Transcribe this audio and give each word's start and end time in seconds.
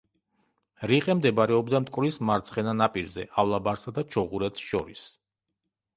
რიყე 0.91 1.15
მდებარეობდა 1.19 1.81
მტკვრის 1.83 2.17
მარცხენა 2.29 2.75
ნაპირზე, 2.79 3.29
ავლაბარსა 3.45 3.97
და 3.99 4.09
ჩუღურეთს 4.17 4.69
შორის. 4.71 5.05